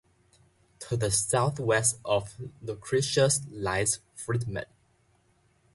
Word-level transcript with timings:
To 0.79 0.97
the 0.97 1.11
southwest 1.11 1.99
of 2.03 2.33
Lucretius 2.63 3.41
lies 3.51 3.99
Fridman. 4.17 4.65